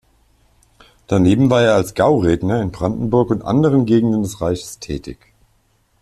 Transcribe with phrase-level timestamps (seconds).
[1.05, 5.19] Daneben war er als Gauredner in Brandenburg und anderen Gegenden des Reiches tätig.